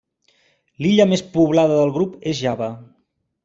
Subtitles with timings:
[0.83, 2.75] L'illa més poblada del grup és Java.